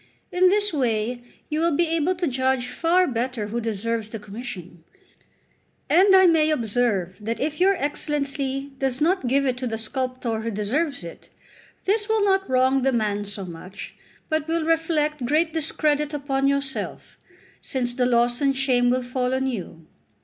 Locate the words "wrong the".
12.49-12.91